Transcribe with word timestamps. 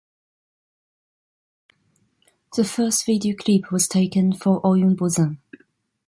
The 2.57 2.63
first 2.65 3.05
video 3.05 3.35
clip 3.37 3.71
was 3.71 3.87
taken 3.87 4.33
for 4.33 4.59
"Oyunbozan". 4.63 5.37